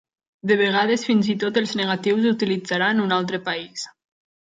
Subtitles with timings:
[0.51, 3.89] De vegades, fins i tot els negatius utilitzaran un altre país.